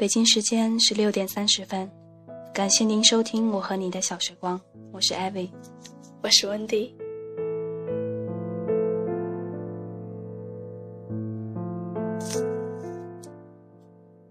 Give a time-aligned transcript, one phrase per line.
[0.00, 1.86] 北京时间十六点三十分，
[2.54, 4.58] 感谢您收听我和你的小时光，
[4.92, 5.46] 我是艾薇，
[6.22, 6.96] 我是温迪。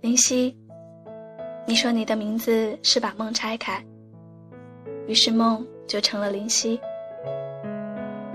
[0.00, 0.52] 林夕，
[1.64, 3.80] 你说你的名字是把梦拆开，
[5.06, 6.76] 于是梦就成了林夕。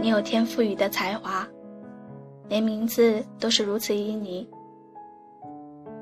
[0.00, 1.44] 你有天赋予的才华，
[2.48, 4.46] 连名字都是如此旖旎，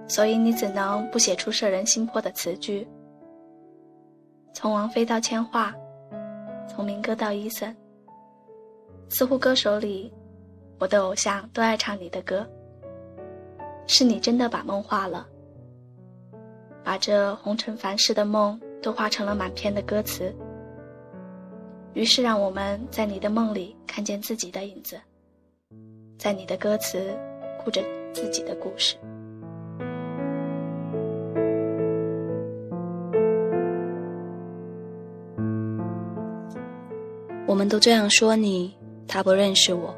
[0.06, 2.86] 所以你只能不写出摄人心魄的词句。
[4.52, 5.72] 从王菲到千嬅，
[6.68, 7.74] 从民歌到伊森，
[9.08, 10.12] 似乎歌手里，
[10.78, 12.46] 我的偶像都爱唱你的歌。
[13.86, 15.26] 是你真的把梦画了，
[16.82, 20.34] 把这红尘凡世的梦都画成了满篇的歌词。
[21.92, 24.98] 于是，让我们在你的梦里看见自己的影子，
[26.18, 27.14] 在你的歌词，
[27.62, 27.82] 哭着
[28.12, 28.96] 自己的故事。
[37.54, 38.74] 我们都这样说你，
[39.06, 39.94] 他不认识我，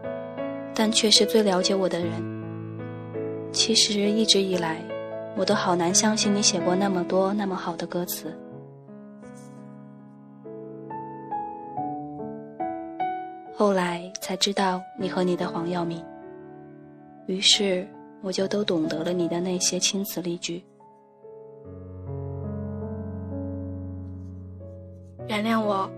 [0.74, 2.12] 但却是最了解我的人。
[3.50, 4.84] 其实一直以来，
[5.38, 8.30] 我都好难相信你写过那么多那么好的歌词。
[13.54, 16.04] 后来才知道你和你的黄耀明，
[17.24, 17.88] 于是
[18.20, 20.62] 我就都懂得了你的那些青词丽句。
[25.26, 25.90] 原谅我，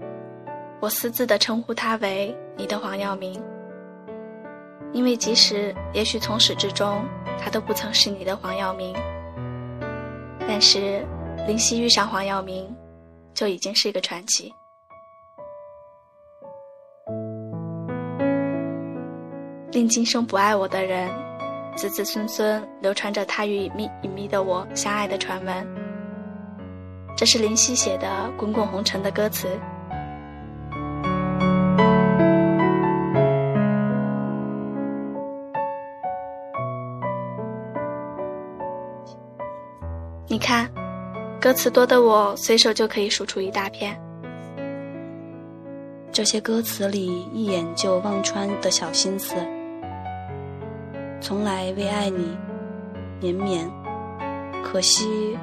[0.81, 3.43] 我私自的称呼他为你的黄耀明，
[4.93, 7.05] 因为即使也许从始至终
[7.37, 8.95] 他都不曾是你的黄耀明，
[10.47, 11.05] 但是
[11.49, 12.73] 林夕遇上黄耀明，
[13.35, 14.55] 就已经是一个传奇。
[19.73, 21.11] 令今生不爱我的人，
[21.77, 25.67] 子子孙孙流传着他与隐秘隐秘的我相爱的传闻。
[27.17, 28.07] 这是林夕写的
[28.37, 29.49] 《滚滚红尘》的歌词。
[40.31, 40.71] 你看，
[41.41, 43.99] 歌词多的我随手就可以数出一大片。
[46.13, 49.35] 这些歌词里一眼就望穿的小心思。
[51.19, 52.37] 从来未爱你
[53.23, 53.71] 绵绵，
[54.63, 55.35] 可惜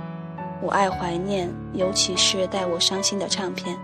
[0.62, 3.76] 我爱怀念，尤其是带我伤心的唱片。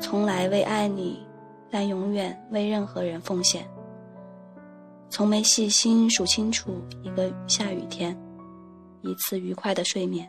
[0.00, 1.26] 从来未爱你，
[1.68, 3.66] 但永远为任何人奉献。
[5.10, 8.16] 从没细心数清楚一个下雨天，
[9.04, 10.26] 一次愉快的睡眠，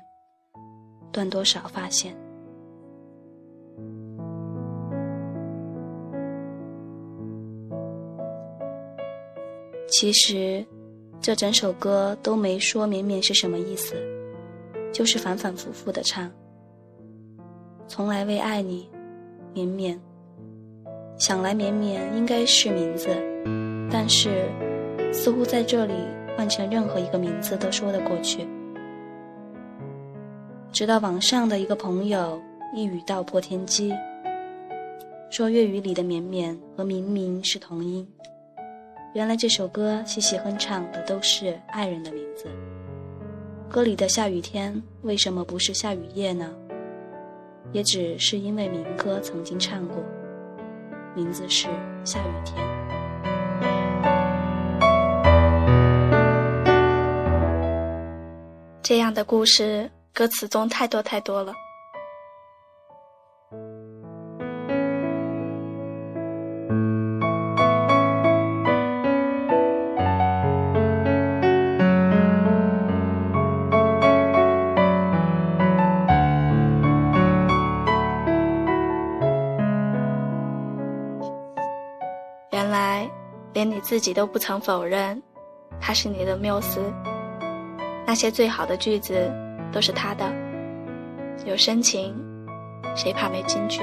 [1.09, 2.13] 断多少发线。
[9.88, 10.66] 其实，
[11.22, 13.96] 这整首歌都没说绵绵是什么意思，
[14.92, 16.30] 就是反反复复的唱。
[17.88, 18.90] 从来未爱你，
[19.53, 19.97] 绵绵。
[21.18, 23.07] 想来绵绵应该是名字，
[23.90, 24.50] 但是，
[25.13, 25.94] 似乎在这里
[26.36, 28.46] 换成任何一个名字都说得过去。
[30.75, 32.38] 直到网上的一个朋友
[32.74, 33.94] 一语道破天机，
[35.30, 38.06] 说粤语里的绵绵和明明是同音。
[39.13, 42.50] 原来这首歌细细哼唱的都是爱人的名字。
[43.69, 46.53] 歌里的下雨天为什么不是下雨夜呢？
[47.72, 50.03] 也只是因为民歌曾经唱过，
[51.16, 51.69] 名字是
[52.03, 52.57] 下雨天。
[58.84, 61.53] 这样的故事，歌词中太多太多了。
[82.51, 83.05] 原来
[83.51, 85.21] 连你自己都不曾否认，
[85.81, 86.81] 他是你的缪斯。
[88.07, 89.29] 那些最好的句子
[89.71, 90.25] 都是他的，
[91.45, 92.15] 有深情，
[92.95, 93.81] 谁怕没金句？